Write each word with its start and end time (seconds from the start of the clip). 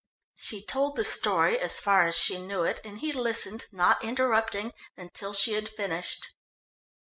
She 0.35 0.65
told 0.65 0.95
the 0.95 1.05
story 1.05 1.59
as 1.59 1.79
far 1.79 2.05
as 2.07 2.17
she 2.17 2.41
knew 2.41 2.63
it 2.63 2.81
and 2.83 3.01
he 3.01 3.11
listened, 3.13 3.67
not 3.71 4.03
interrupting, 4.03 4.73
until 4.97 5.31
she 5.31 5.53
had 5.53 5.69
finished. 5.69 6.33